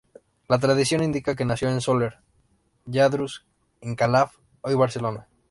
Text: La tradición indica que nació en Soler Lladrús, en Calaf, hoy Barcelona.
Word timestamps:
La 0.49 0.57
tradición 0.57 1.03
indica 1.03 1.35
que 1.35 1.45
nació 1.45 1.69
en 1.69 1.79
Soler 1.79 2.17
Lladrús, 2.87 3.45
en 3.81 3.95
Calaf, 3.95 4.35
hoy 4.61 4.73
Barcelona. 4.73 5.27